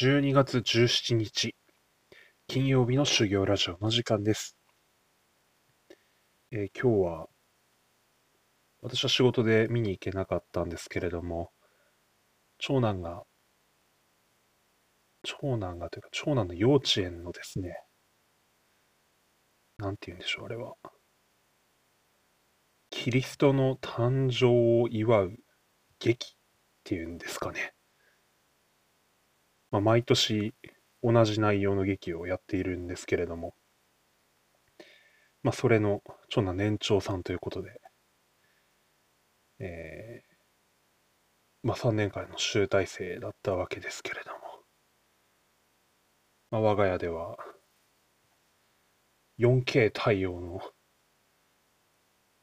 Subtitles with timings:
[0.00, 1.56] 12月17日、
[2.46, 4.56] 金曜日の修行ラジオの時間です。
[6.52, 7.26] えー今日は、
[8.80, 11.50] 私は仕事で見に行けなかったんですけれども、
[12.58, 13.24] 長男が、
[15.24, 17.82] 長男がというか、長男の幼稚園のですね、
[19.78, 20.74] なんて言うんでしょう、あれは。
[22.90, 25.36] キリストの誕生を祝う
[25.98, 26.36] 劇っ
[26.84, 27.74] ていうんですかね。
[29.70, 30.54] まあ、毎年
[31.02, 33.54] 同じ内容の劇をやっているんですけれども、
[35.42, 37.80] まあ、それの長男年長さんということで、
[39.60, 40.28] えー
[41.62, 44.38] まあ、3年間の集大成だったわけですけれども、
[46.50, 47.36] まあ、我が家では
[49.38, 50.60] 4K 対応の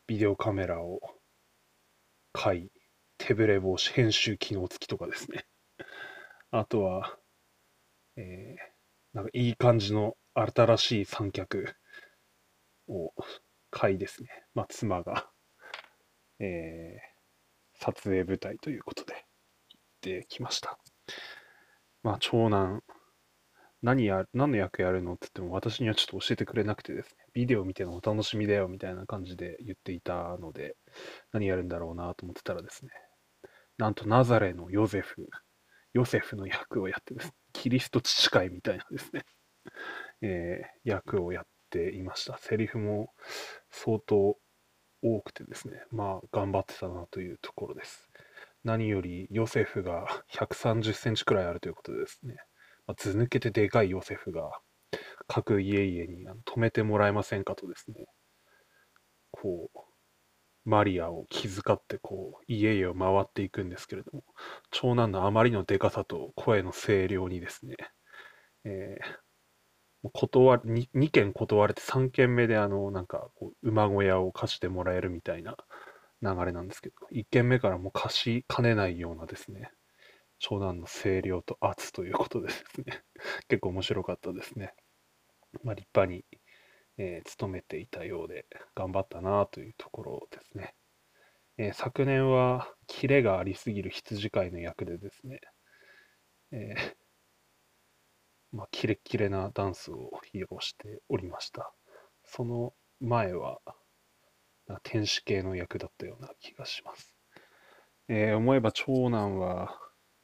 [0.07, 1.02] ビデオカメラを
[2.32, 2.71] 買い、
[3.18, 5.46] 手ぶれ防止編集機能付きとかですね。
[6.52, 7.18] あとは、
[8.18, 8.76] えー
[9.14, 11.74] なんかいい感じの新しい三脚
[12.90, 13.13] を
[13.72, 14.30] 買いですね。
[14.54, 15.30] まあ、妻が、
[16.40, 17.16] えー
[17.77, 19.24] 撮影舞台ということで行っ
[19.99, 20.80] てきました。
[22.04, 22.82] まあ、長男、
[23.82, 30.76] 何や、何の役やるのって言っても私にはちょっと教えてくれなくてですね、ビデオ見てのお楽しみだよみたいな感じで言っていたので、
[31.32, 32.91] 何やるんだろうなと思ってたらですね、
[33.77, 35.27] なんとナザレのヨゼフ、
[35.94, 37.34] ヨセフの役をやってですね、
[37.66, 39.26] キリスト父会みたいなですね、
[40.21, 42.38] えー役をやっていました。
[42.38, 43.12] セリフも
[43.72, 44.38] 相当
[45.02, 48.07] 多くてですね、まあ頑張ってたなというところです。
[48.63, 52.35] 何よりヨセフが130センチくらいあるということでですね、
[52.85, 54.52] まあ、図抜けてでかいヨセフが
[55.26, 58.05] 各家々に止めてもらえませんかとですね、
[59.32, 59.79] こう、
[60.66, 64.24] マリアを気遣ってこう家々を回っていくんですけれども、
[64.72, 67.75] 長男のあまりのでかさと声の声量にですね、
[68.66, 69.25] えー
[70.13, 75.57] 断り 2, 件断れて3件目であのなんかこう馬小屋を貸してもらえるみたいな
[76.22, 79.72] 流れなんですけど1件目からもう貸しかねないようなですね
[80.39, 83.01] 長男の声量と圧ということでですね
[83.47, 84.73] 結構面白かったですね、
[85.63, 86.25] まあ、立派に、
[86.97, 88.45] えー務めていたようで
[88.75, 90.75] 頑張ったなというところですね、
[91.57, 95.41] えー昨年はキレがありすぎる羊飼いの役でですね、
[96.51, 96.95] えー
[98.51, 101.72] まあ、キレッキレなダンスを披露しておりました。
[102.23, 103.59] その前は、
[104.83, 107.16] 天使系の役だったような気がします。
[108.09, 109.77] え思えば長男は、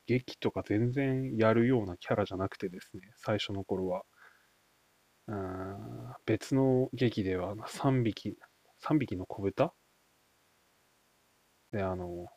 [0.07, 4.03] 劇とか全然やるようなキャラじゃなくてですね、最初の頃は。
[6.25, 8.37] 別の劇では、3匹、
[8.79, 9.73] 3匹の子豚？
[11.71, 12.27] で、あの、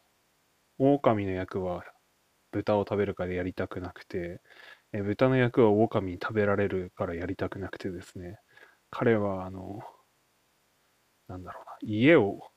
[0.78, 1.84] 狼の役は
[2.52, 4.40] 豚を食べるからやりたくなくて、
[4.92, 8.38] え豚の役は狼に食べられるからやりたくなくてですね、
[8.90, 9.80] 彼は、あの、
[11.28, 12.50] なんだろうな、家を、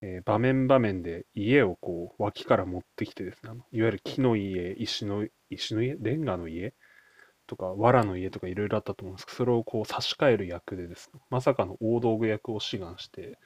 [0.00, 6.72] えー場面場面で家をこう脇から持ってきてですね、いわゆる木の家、石の、石の家、レンガの家？
[7.46, 13.38] とか、藁の家とかいろいろあったと思うんですけど、それをこう差し替える役でですね、まさかの大道具役を志願して、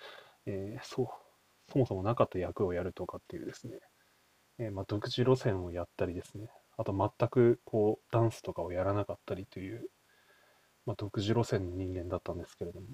[0.47, 1.09] えーそう、
[1.73, 3.79] そもそもなかった役をやるとかっていうですね、
[4.59, 9.89] えーまあ、独自路線をやったりですね、あと全くこうダンスとかをやらなかったりという、
[10.87, 12.87] まあ、独自路線の人間だったんですけれども、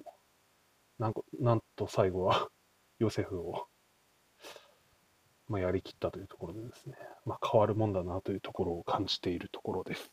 [0.99, 2.49] なんなんと最後は
[2.99, 3.67] ヨセフを、
[5.49, 10.13] まあ、やりきったというところでですね、まあ、変わるもんだなというところを感じているところです。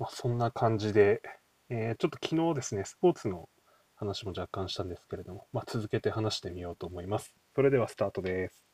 [0.00, 1.22] まあ、そんな感じで、
[1.70, 3.48] えーちょっと昨日ですね、スポーツの
[3.94, 7.34] 話も若干したんですけれども、まあ、続けて話してみようと思います。
[7.54, 8.67] それではスタートです。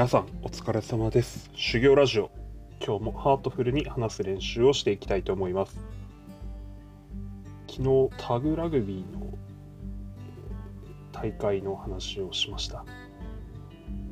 [0.00, 1.50] 皆さんお疲れ様です。
[1.54, 2.30] 修行ラジオ。
[2.82, 5.78] 今日もハートフルに話す練習をしていきたいと思います。
[7.68, 9.26] 昨日タグラグビーの
[11.22, 12.86] え大会の話をしました。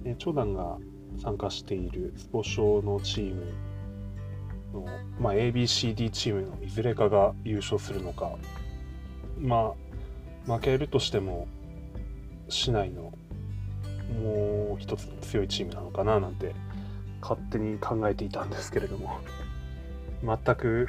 [0.05, 0.77] え長男が
[1.23, 3.47] 参加しているスポ少のチーム
[4.75, 4.87] の、
[5.19, 8.33] まあ、ABCD チームのいずれかが優勝するのか。
[9.39, 9.73] ま
[10.47, 11.49] あ負けるとしても
[12.51, 13.15] 市内の
[14.23, 16.55] もう一つの強いチームなのかななんて
[17.21, 19.21] 勝手に考えていたんですけれども。
[20.21, 20.89] 全く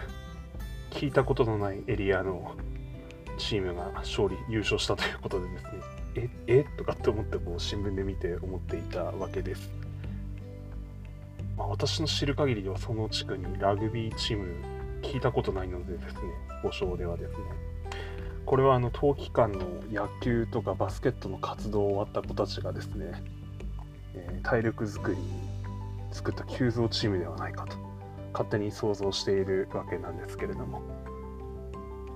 [0.89, 2.55] 聞いたことのないエリアの
[3.37, 5.69] チームが勝利優勝したということでですね。
[6.15, 6.63] ええ？
[6.77, 9.69] とかって思ってこう新聞で見て思っていたわけです、
[11.55, 14.47] まあ、私の知る限りではその地区にラグビーチーム
[15.03, 16.21] 聞いたことないのでですね。
[16.63, 17.37] 5勝ではですね。
[18.47, 19.59] これはあの冬期間の
[19.91, 23.23] 野球とかバスケットの活動終わった子たちがですね、
[24.27, 25.23] えー、体力づくりに
[26.11, 27.77] 作った急増チームではないかと
[28.33, 30.81] 勝手に想像しているわけなんですけれども、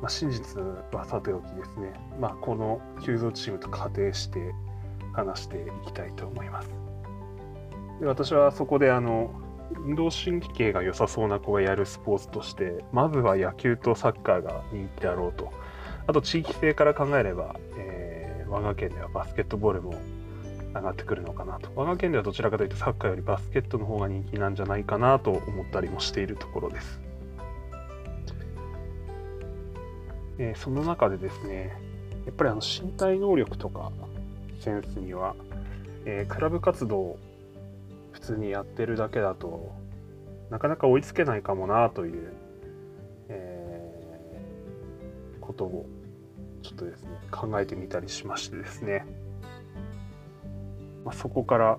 [0.01, 0.59] まあ、真実
[0.91, 4.53] はさておきですね、まあ、この急増チームと仮定して
[5.13, 6.69] 話していきたいと思います。
[7.99, 9.31] で私はそこであの
[9.85, 15.51] 運動神経が良さそうな子がやるスポーツとしてまずは野球とサッカーが人気であろうと
[16.05, 19.95] あと地域性から考えれば、えー、我が県ではバスケットボールも
[20.73, 21.69] 上がってくるのかなと。
[21.75, 26.99] 我が県ではどちらかというとサッカーよりバスケットの方が人気なんじゃないかなと思ったりもしているところです。
[30.39, 31.77] えー、その中でですね、
[32.25, 33.91] やっぱりあの身体能力とか
[34.59, 35.35] センスには、
[36.05, 37.17] えー、クラブ活動
[38.13, 39.71] 普通にやってるだけだと
[40.49, 42.33] なかなか追いつけないかもなという、
[43.29, 45.85] えー、ことを
[46.61, 49.05] ちょっとですね考えてみたりしましてですね、
[51.03, 51.77] まあ、そこから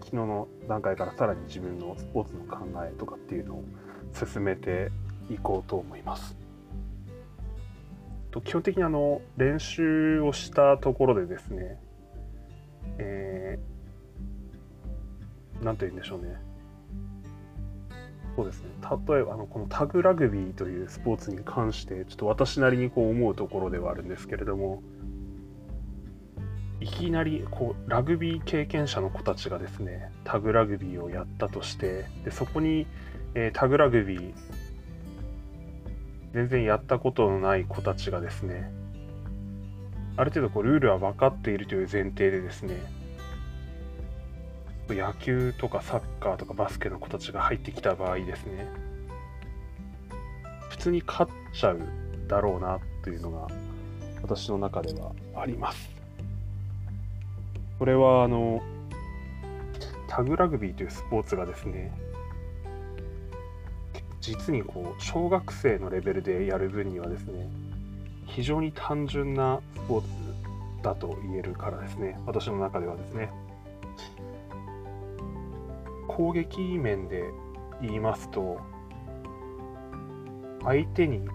[0.00, 3.64] 昨日の段階からさらに自分のスポーツの考えとかっていうのを
[4.12, 4.90] 進めて
[5.30, 6.36] いこうと思います。
[8.30, 11.78] と基本的にあの練習をしたところでですね、
[12.98, 16.36] えー、なんて言うんでしょうね。
[18.34, 18.70] そうですね。
[19.06, 24.82] 例えばあのこのタグラグビーというスポーツに関してちょっと私なりにこう思うところではあるんですけれども、
[26.82, 32.86] いきなりこうラグビー経験者の子たちがですねタグラグビーをやったとしてでそこに、
[33.34, 34.34] えー、タグラグビー
[36.32, 38.72] 全然やったことのない子たちがですね、
[40.16, 42.76] ある程度こうルールは分かっているという前提でですね、
[44.88, 48.66] 野球とかサッカーとかバスケの子たちが入ってきた場合ですね、
[50.70, 51.80] 普通に勝っちゃう
[52.28, 53.46] だろうなというのが
[54.22, 55.91] 私の中ではあります。
[57.82, 58.62] これはあの、
[60.06, 61.92] タグラグビーというスポーツがですね、
[64.20, 67.50] 実にこう小学生のレベルでやる分にはですね
[68.24, 70.08] 非常に単純なスポーツ
[70.84, 73.32] だと言えるからですね私の中ではですね。
[76.06, 77.24] 攻撃面で
[77.80, 78.60] 言いますと
[80.62, 81.28] 相手に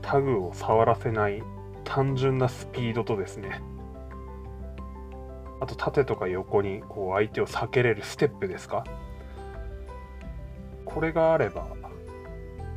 [0.00, 1.44] タグを触らせない
[1.84, 3.62] 単純なスピードとですね
[5.62, 8.82] あと縦とか横にこう相手を避けれるステップですか？
[10.84, 11.68] これがあれば、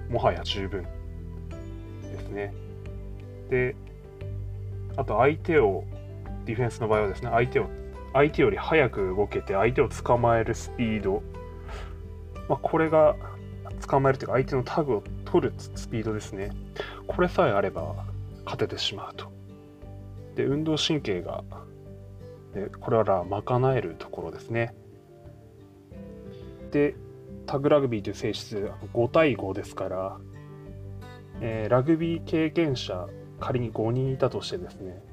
[0.08, 0.84] もはや十分
[2.04, 2.54] ですね。
[3.50, 3.76] で、
[4.96, 5.84] あと相手を、
[6.46, 7.66] ディフェンスの場合はですね、相手を、
[8.14, 11.24] 相手より早く動けて相手を捕まえるスピード、
[12.48, 13.16] まあ、これが
[13.88, 16.52] 捕まえるというか相手のタグを取るスピードですね。
[17.08, 17.96] これさえあれば
[18.46, 19.32] 勝ててしまうと。
[20.36, 21.44] で、運動神経が、
[22.56, 24.74] でこれら賄えるところですね。
[26.72, 26.96] で、
[27.46, 30.18] タグラグビーという性質5対5ですから、
[31.42, 33.08] えー、ラグビー経験者
[33.40, 35.04] 仮に5人いたとしてですね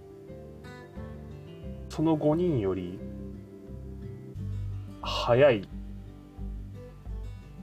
[1.89, 2.99] その5人より
[5.03, 5.69] 速い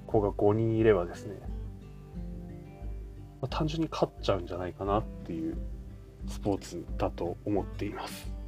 [0.05, 1.35] 子が5人いればですね、
[3.41, 5.57] まあ、単純に勝っちゃうんじゃないかなっていう
[6.27, 8.38] スポーツだと思っています。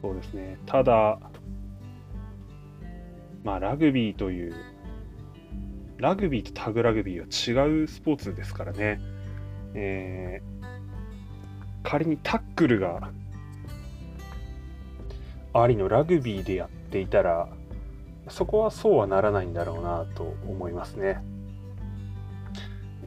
[0.00, 0.58] そうですね。
[0.66, 1.18] ただ、
[3.44, 4.54] まあ、ラグビーという、
[5.98, 9.00] ラグビーとタグラグビーは違うスポーツですからね。
[9.74, 10.66] えー、
[11.82, 13.10] 仮にタックルが
[15.52, 17.48] ありのラグビーでやっていたら、
[18.28, 21.22] そこはそうはならないんだろうなと思いますね。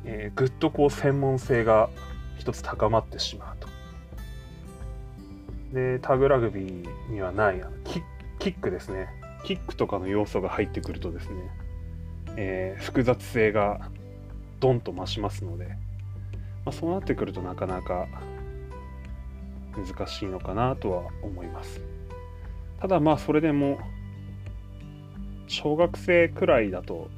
[0.05, 1.89] えー、ぐっとこう専門性が
[2.37, 3.72] 一つ高まってしまうと。
[5.73, 8.01] で、タグラグビーにはないキ
[8.39, 9.07] キックですね。
[9.43, 11.35] キックとかの要素が入ってくるとですね、
[12.37, 13.89] えー、複雑性が
[14.59, 15.65] ドンと増しますので、
[16.63, 18.07] まあ、そうなってくるとなかなか
[19.75, 21.81] 難しいのかなとは思います。
[22.79, 23.79] ただまあそれでも
[25.47, 27.09] 小学生くらいだと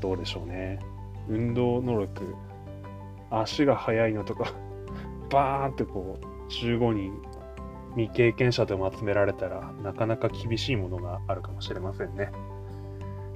[0.00, 0.78] どうでしょうね
[1.28, 2.34] 運動能力
[3.30, 4.52] 足が速いのとか
[5.30, 7.12] バーンってこう15人
[7.96, 12.32] 未経験者でも集められたらなかなか厳しいものがあるかもしれませんね。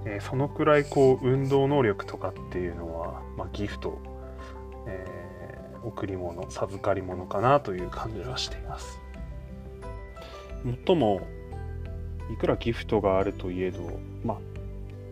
[0.05, 3.99] えー、そのくらいこう運動能力とかっていうのは、まあ、ギフト、
[4.87, 9.01] えー、贈り物授かり物かなという感じはしています
[10.65, 11.27] もっとも
[12.33, 13.81] いくらギフトがあるといえど
[14.25, 14.39] まあ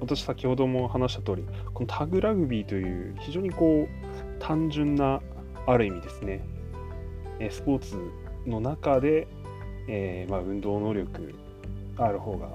[0.00, 5.20] 私先ほども話した通りこのタグラグビーという非常にこう単純な
[5.66, 6.46] ある意味ですね
[7.50, 7.96] スポーツ
[8.46, 9.26] の中で、
[9.88, 11.34] えー、まあ、運動能力
[11.96, 12.48] がある方が、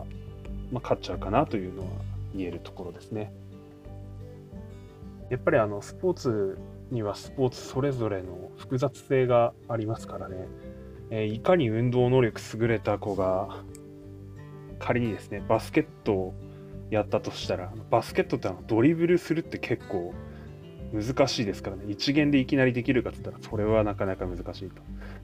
[0.71, 1.87] まあ、勝っちゃうかなというのは
[2.35, 3.33] 言えるところですね。
[5.29, 6.57] やっぱりあのスポーツ
[6.91, 10.45] にはスポーツそれぞれの複雑性がありますからね、
[11.09, 13.63] えー、いかに運動能力優れた子が
[14.77, 16.33] 仮にですねバスケットを
[16.89, 20.13] やったとしたらバスケットってあのドリブルするって結構
[20.93, 24.81] 難しいですからね一元でいきなりできるかって言ったらそれはなかなか難しいと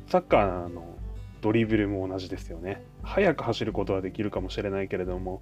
[0.08, 0.98] サッカーの
[1.42, 5.42] ドリブルも同じですよね速く走ることはできるかもしれないけれども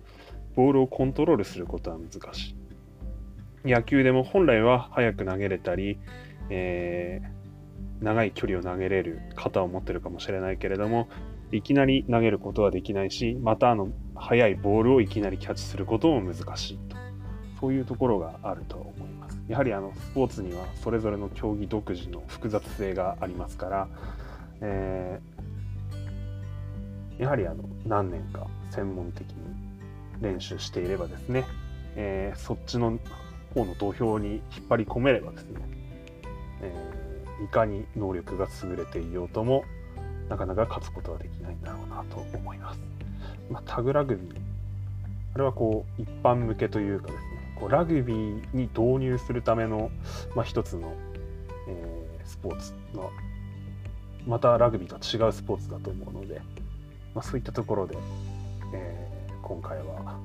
[0.56, 2.56] ボールをコントロールすることは難しい。
[3.66, 5.98] 野球でも本来は速く投げれたり、
[6.50, 11.10] えー、長い距離を投げれる肩を持ってるかもしれないけれども、
[11.52, 16.96] いきなり投げることはできないし、またあの速いボールをいきなりキャッチすることも難しいと。
[17.60, 19.25] そういうところがあると思います。
[19.48, 23.88] やはりあのスポーツにはそれぞれの競技独自の複雑性がありますから、
[24.62, 29.38] えー、やはりあの何年か専門的に
[30.22, 31.46] 練習していればですね、
[31.96, 33.00] えー、そっちの
[33.54, 35.62] 方の土俵に引っ張り込めればですね、
[36.62, 39.64] えー、いかに能力が優れていようとも
[40.28, 42.80] なかなか勝つことはできないんだろうなと思います。
[43.52, 44.40] まあ、タグラグビー、
[45.36, 47.25] あれはこう一般向けというかです、
[47.56, 48.16] こうラグビー
[48.54, 49.92] に導入するための、
[50.36, 50.94] まあ、一つの、
[51.68, 53.12] えー、スポーツの、
[54.28, 56.42] またラグビーとは違うスポーツだと思うので、
[57.14, 57.98] まあ、そういったところで、
[58.74, 60.18] えー今回は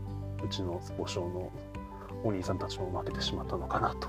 [0.42, 1.52] うちのスポ少の
[2.24, 4.08] お兄さんたちも負けてしまったのかなと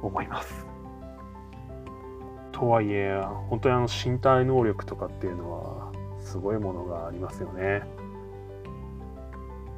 [0.00, 0.64] 思います。
[2.52, 7.82] とはいえ本当にあの身体能力とかっていうのはすごいものがありますよね。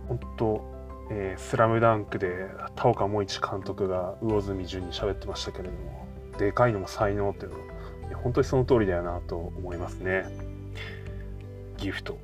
[0.09, 0.61] 本当、
[1.11, 6.07] えー、スラムダンクで田岡萌一監督が魚住淳に喋ってましたけれども
[6.39, 7.65] でかいのも才能っていうのは
[8.23, 10.25] 本当にその通りだよなと思いますね。
[11.77, 12.19] ギフト。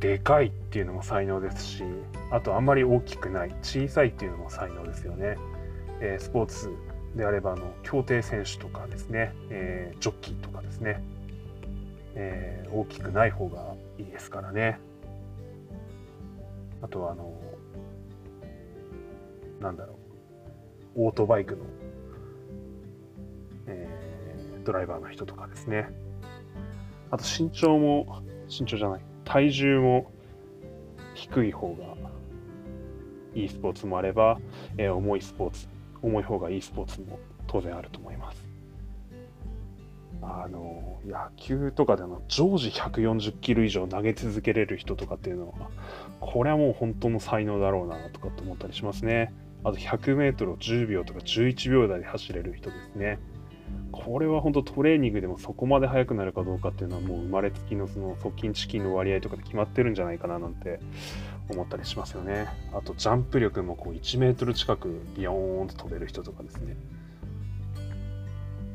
[0.00, 1.84] でかいっていうのも才能ですし
[2.30, 5.36] あとあんまり大きくない小さいっていうのも才能ですよね、
[6.00, 6.70] えー、スポーツ
[7.14, 11.02] であればあの競艇選手とかですね、えー、ジョッキーとかですね、
[12.14, 14.78] えー、大きくない方がいいですからね。
[16.80, 17.32] あとはあの
[19.62, 19.98] なんだろ
[20.96, 21.64] うオートバイクの、
[23.66, 23.88] え
[24.64, 25.88] ドライバーの人とかですね
[27.10, 30.10] あと身長も身長じゃない体重も
[31.14, 31.96] 低い方が
[33.34, 34.38] いいスポーツもあれば、
[34.76, 35.66] えー、重いスポーツ、
[36.02, 38.44] 重い方がいいスポーツも当然あると思います。
[40.20, 45.54] あの野球とかでの常時140キロ以上投げ続けれる人とかっていうのは
[46.20, 49.34] これはもう本当の才能だろうなとかって思ったりしますね。
[49.64, 53.18] あと100メートルを10秒とか11秒台で走れる人ですね。
[53.90, 60.80] これは本当トレーニングでもそこまで速くなるかどうかっていうのはもう生まれつきのその側近チキンの割合とかで決まってるんじゃないかななんて
[61.48, 62.48] 思ったりしますよね。
[62.74, 66.76] あとジャンプ力もこう1メートル近くビヨーンと飛べる人とかですね。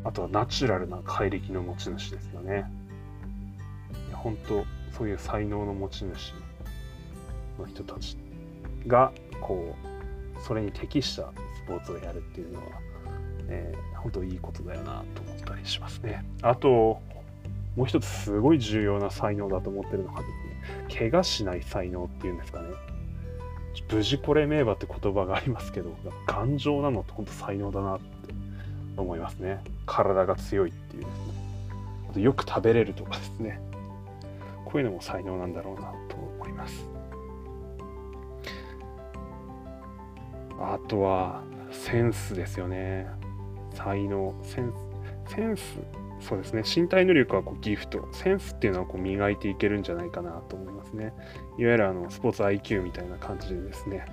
[0.04, 2.66] あとはナチュラルな怪力の持ち主ですよね。
[4.14, 6.34] 本当そういう才能の持ち主
[7.60, 8.18] の人たち
[8.88, 9.97] がこう
[10.48, 12.66] それに適したスポーツをやるっていうのは
[13.50, 16.26] えー、本当いいことだよなと思ったりしますね。
[16.42, 17.02] あと、
[17.76, 20.28] もう一つすごい重要な才能だと思ってるのがで
[20.88, 22.70] すね、怪我しない才能っていうんですかね。
[23.92, 28.06] 無事これ名馬って言葉がありますけど、頑丈なのって本当才能だなって
[28.98, 29.64] 思いますね。
[29.86, 31.34] 体が強いっていうですね。
[32.10, 33.62] あとよく食べれるとかですね。
[34.66, 36.97] こういうのも才能なんだろうなと思います。
[40.74, 43.08] あとはセンスですよね。
[43.74, 44.74] 才能、セン
[45.26, 45.80] ス、センス、
[46.20, 51.14] そうですね、身体能力はこうギフト、センスっていうのはこう磨いていけるんじゃないかなと思いますね。
[51.58, 54.06] いわゆるあのスポーツ IQ みたいな感じでですね、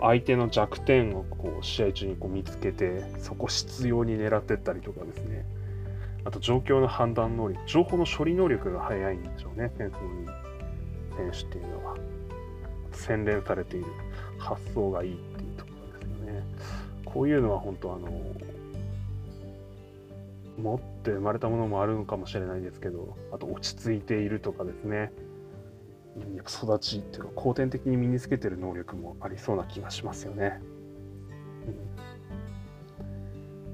[0.00, 5.46] 相手の弱点をこう試合中にこう見つけて、そこ執拗に狙ってったりとかですね、
[6.24, 10.00] あと状況の判断能力、情報の処理能力が速いんでしょうね、センスの
[11.16, 12.09] 選手っていうのは。
[13.00, 13.86] 洗練されている、
[14.38, 16.44] 発想がいいっていうところですよね。
[17.04, 18.08] こういうのは本当あの
[20.60, 25.12] 持って生まれたものもあるのかもしれないですけどあと落ち着いているとかですね
[26.36, 30.60] やっぱ育ちっていうか後天的に身につけてる能力もありそうな気がしますよね。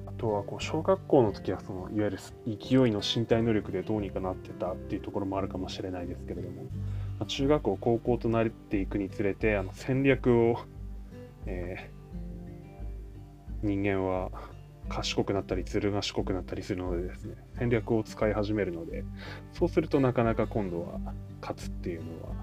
[0.06, 6.66] うん、あとはこう小学校の時はそのいわゆる勢いの身体能力でどうにかなってたっていうところもあるかもしれないですけれども、
[7.24, 10.60] 中学校高校となっていくにつれてあの戦略を、
[11.46, 14.30] えー、人間は
[14.88, 19.04] 賢くなったりずる賢くなったりするのでですね戦略を使い始めるので
[19.52, 21.00] そうするとなかなか今度は
[21.40, 22.34] 勝つっていうのは、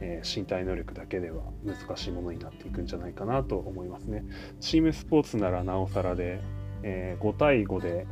[0.00, 4.24] えー、身体能力だけでは難しいものになっていくんじゃないかなと思いますね。
[4.60, 6.40] チームスポーツならなおさらで、
[6.82, 8.06] えー、5対5で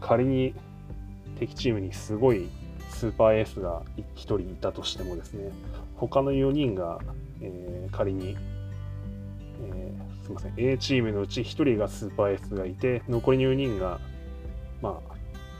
[0.00, 0.54] 仮に
[1.38, 2.48] 敵チームにすごい
[2.90, 5.50] スーパーエースが1人いたとしてもですね
[5.96, 6.98] 他の4人が、
[7.40, 8.36] えー、仮に、
[9.62, 13.98] えーすみません A チームのうち1人がスーパーエースがいて残りの4人が
[14.80, 15.14] まあ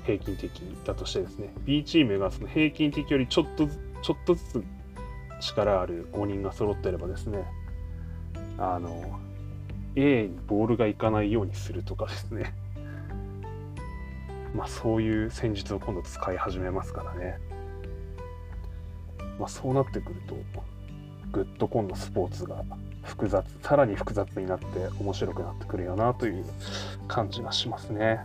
[0.04, 0.50] 平均的
[0.84, 3.66] だとしてですね B チームがその平均的よりちょっと
[4.02, 4.64] ちょっとずつ
[5.40, 7.44] 力ある5人が揃ってればですね
[8.58, 9.18] あの
[9.96, 12.54] A にボールがいかないようにするとかですね。
[14.54, 17.38] まあそういう戦術を今度使い始めますからね
[19.38, 20.36] まあそうなってくると
[21.32, 22.64] ぐっと今度スポーツが
[23.02, 24.66] 複雑さらに複雑になって
[24.98, 26.44] 面白くなってくるよなという
[27.08, 28.20] 感じがしますね。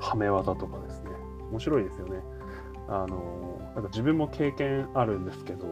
[0.00, 1.10] はめ技とかですね
[1.50, 2.20] 面白いですよね。
[2.88, 5.66] あのなんか自分も経験あるんですけど、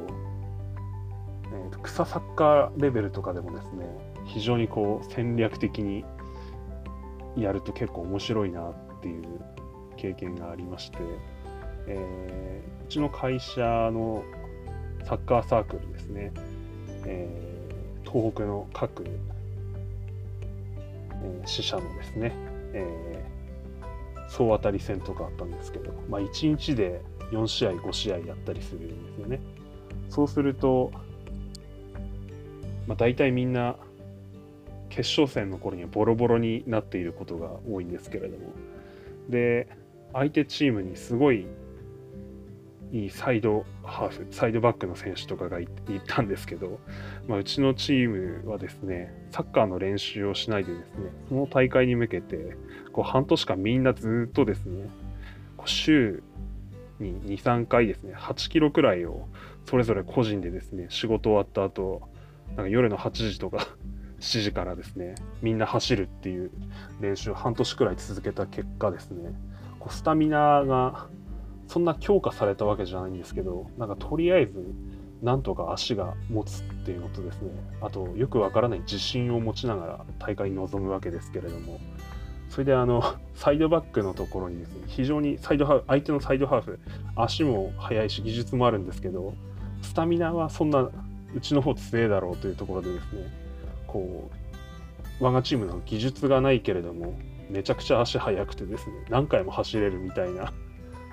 [1.53, 3.87] えーと、草サッカーレベルとかでもですね
[4.25, 6.05] 非常にこう戦略的に
[7.37, 9.25] やると結構面白いなっていう
[9.97, 10.99] 経験がありまして、
[11.87, 14.25] えー、うちの会社の
[15.05, 16.33] サッカーサークルですね、
[17.05, 17.53] えー
[18.13, 22.33] 東北の各、えー、支社のですね、
[22.75, 29.41] えー、総当たり戦とかあったんですけど、まあ、1日で4試合、5試合やったりするんですよね。
[30.11, 30.93] そうすると、
[32.87, 33.77] まあ、大体みんな
[34.91, 38.53] 決勝戦の頃にはボロボロになっていることが多いんですけれども、
[39.29, 39.69] で、
[40.13, 41.47] 相手チームにすごい
[42.93, 45.67] いいサイドハーフ、サイドバックの選手とかがい
[46.07, 46.79] たんですけど、
[47.27, 52.57] まあ、うちのチームはですね、サッカーの練習をしないでですね、その大会に向けて、
[52.93, 54.91] こう半年間みんなずっとですね、
[55.57, 56.23] こう週
[57.01, 59.27] に2、3回ですね、8キロくらいを
[59.65, 62.03] それぞれ個人でですね、仕事終わった後、
[62.49, 63.69] なんか夜の8時とか
[64.23, 66.53] 7時からですね、みんな走るっていう
[67.01, 69.35] 練習を半年くらい続けた結果ですね、
[69.81, 71.09] こうスタミナが
[71.67, 74.65] そんな強化されたわけじゃないんですけど、なんかとりあえず、
[75.23, 81.81] なんとか足が持つっていうのとですね、あとよくわからない自信を持ちながら大会に臨むわけですけれども、
[82.49, 83.03] それであの、
[83.35, 86.79] サイドバックのところにですね、非常にサイドハーフ、相手のサイドハーフ、
[87.17, 89.35] 足も速いし技術もあるんですけど、
[89.83, 90.83] スタミナはそんな
[91.35, 93.42] うちの方強えだろうというところでですね、
[93.93, 94.31] こ
[95.21, 97.15] う、我がチームの技術がないけれども、
[97.51, 100.53] めちゃくちゃ足速くてですね、何回も走れるみたいな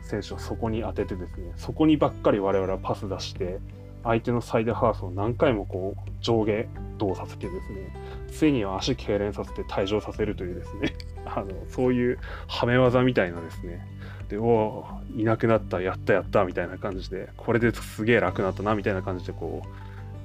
[0.04, 3.60] 選手をそこに当ててですね、そこにばっかり我々はパス出して、
[4.04, 6.66] 相手のサイドハーフを何回もこう上下
[6.98, 7.94] 動させてですね、
[8.32, 10.94] ついには足痙攣させて退場させるというですね、
[11.26, 13.86] あのそういうはめ技みたいなですね、
[14.30, 19.68] で、おお、いなくなった、やったやったみたいな感じで、これですげえ楽になったなみたいな感じでこう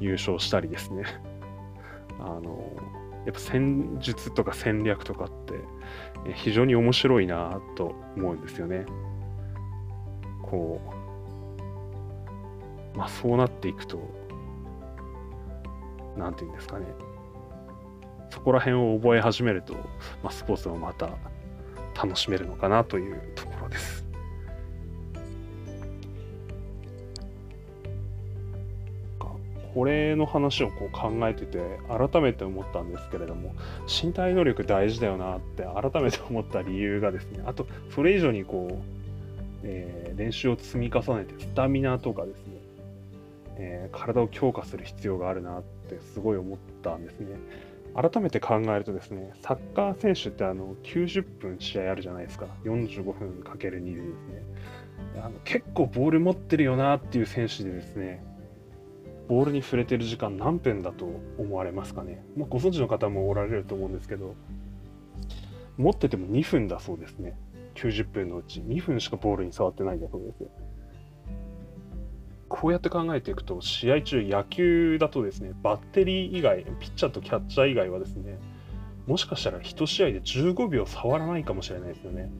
[0.04, 1.04] 優勝したりですね、
[2.18, 2.72] あの、
[3.26, 5.54] やっぱ戦術とか戦略とかって
[6.34, 8.86] 非常に面白いなと思うんですよね。
[10.42, 10.80] こ
[12.94, 13.98] う、まあそうなっていくと、
[16.16, 16.86] なんていうんですかね。
[18.30, 19.74] そこら辺を覚え始めると、
[20.22, 21.08] まあ、スポーツもまた
[21.94, 24.03] 楽しめるのかなというところです。
[29.74, 31.58] これの話をこう考えてて
[31.88, 33.54] 改めて思ったんですけれども
[33.86, 38.94] 身体能力大事だよなって改めて思った理由がですねあとそれ以上にこう
[39.64, 42.52] えー、練習を積み重ねてスタミナとかですね、
[43.56, 47.36] えー、体を強化する必要があるなってすごい思ったんですね。
[47.96, 52.46] 改めて考えるとですね、サッカー選手ってあの90分試合あるじゃないですか。
[52.64, 54.42] 45分かける2でですね。
[55.22, 58.24] あの結構ボール持ってるよなっていう選手でですね、
[59.28, 61.06] ボールに触れてる時間何分だと
[61.38, 62.24] 思われますかね？
[62.36, 64.34] まあ、ご存知の方もおられると思うんですけど、
[65.76, 67.38] 持ってても2分だそうですね。
[67.74, 70.44] 90分のうち2分しかボールに触ってないんだそうです。
[72.48, 78.38] こうやって考えていくと、試合中、野球だとですね、バッテリー以外、ピッチャーとキャッチャー以外はですね、
[79.06, 82.30] もしかしたら1試合で15秒触らないかもしれないですよね。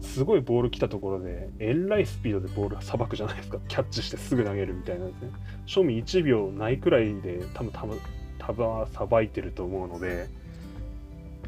[0.00, 3.58] すごいボール来たところで、えらいスピードでボールさばくじゃないですか。
[3.68, 5.30] キャッチしてすぐ投げるみたいなんですね。
[5.66, 7.72] 賞味1秒ないくらいで多分
[8.38, 10.28] 多分さばいてると思うので、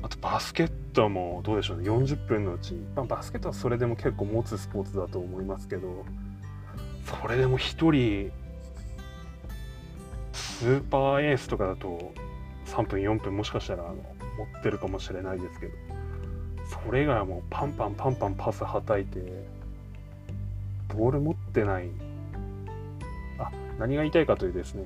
[0.02, 6.04] あとバスケットもどうでしょうね、40分のうち、まあ、バスケットはそれでも結構持つスポーツだと思いますけど、
[7.04, 8.32] それでも1人、
[10.32, 12.12] スーパーエースとかだと
[12.66, 14.02] 3分、4分もしかしたらあの持
[14.58, 15.72] ってるかもしれないですけど、
[16.70, 19.20] それ以外はもうパンパンパンパンパスはたいて、
[20.88, 21.88] ボール持ってない、
[23.38, 24.84] あ、何が言いたいかというとですね、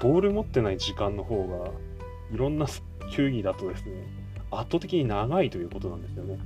[0.00, 1.70] ボール持ってない時間の方が、
[2.32, 2.66] いろんな
[3.12, 3.92] 球技だとですね、
[4.50, 6.38] 圧倒的に長いということなんですよね。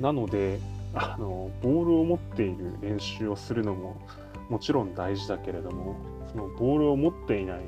[0.00, 0.58] なので、
[0.94, 4.06] あのボールを持っている練習をするのも
[4.50, 5.96] もちろん大事だけれども、
[6.30, 7.60] そのボールを持っていない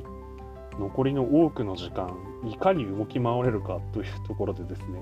[0.79, 2.15] 残りの多くの時間、
[2.47, 5.01] いかに動き回れるかというところでですね、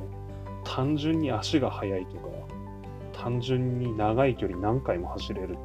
[0.64, 2.28] 単純に足が速いとか、
[3.12, 5.56] 単純に長い距離何回も走れる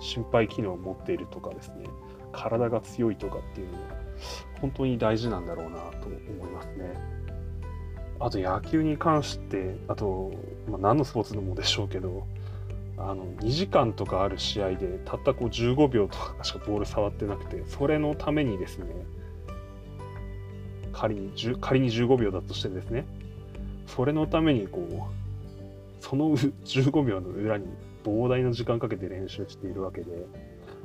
[0.00, 1.86] 心肺機能を持っているとかですね、
[2.32, 4.06] 体が強いとかっていうのは
[4.60, 7.16] 本当に大事なんだろうなと思いますね。
[8.18, 10.32] あと野球に関して、あと、
[10.68, 12.26] まあ、何のスポーツでもでしょうけど、
[12.98, 18.86] あの2時間とかある試合でたったこう15秒とかしかボール触ってなくて、それのためにですね、
[20.92, 23.06] 仮に仮に15秒だとしてですね、
[23.96, 27.66] それのためにこう、その15秒の裏に
[28.04, 30.26] 膨大な時間かけて練習しているわけで、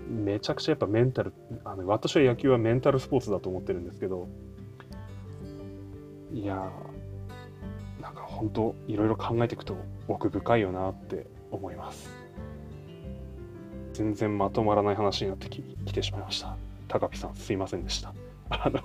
[0.10, 1.34] めちゃくちゃやっぱメンタル、
[1.65, 4.28] あの私は野球はメンタルスポーツだと思ってるんですけど、
[6.34, 9.76] いやーなんか本当いろいろ考えていくと
[10.08, 12.10] 奥深いよなって思います。
[13.93, 16.56] 全然まとまらない話になってききてしまいました。
[16.88, 18.13] 高ピさんすいませんでした。
[18.50, 18.80] あの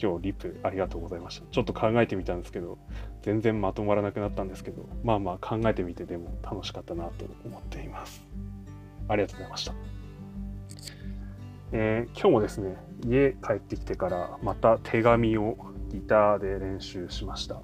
[0.00, 1.46] 今日リプありがとうございました。
[1.50, 2.78] ちょっと考えてみたんですけど
[3.26, 8.24] 全然まとまらなくなったんですけどまあまあ考えてみてでも楽しかったなと思っています。
[9.08, 9.74] ありがとうございました。
[11.72, 15.56] えー、今日もですね家帰ってきてからまた手紙を
[15.90, 17.60] ギターで練習しました。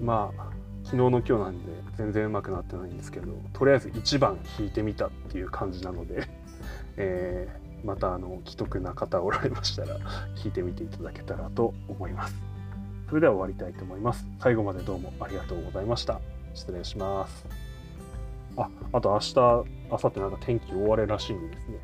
[0.00, 0.50] まあ
[0.82, 6.28] 昨日の今日なんで全然上手くなってないんですけどとりあえず1番弾いてみたっていう感じなので、
[6.98, 12.53] えー、またあの既得な方おられましたら弾いてみていただけたらと思います。
[13.14, 14.26] それでは終わりたいと思います。
[14.40, 16.20] 最後までどうもありがとうございました。
[16.52, 17.46] 失礼します。
[18.56, 21.78] ああと明日明後日なんか天気大荒れらしいんですね、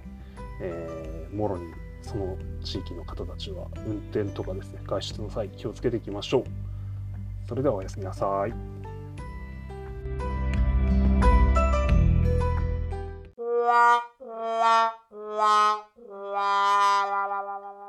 [0.60, 6.44] えー、もろにその地域の方たちは運転とかですね外出の際気をつけていきましょう。
[7.48, 8.50] それではおやすみなさい。
[13.70, 14.02] la
[14.50, 14.92] la
[15.30, 16.26] la la
[17.16, 17.79] la la la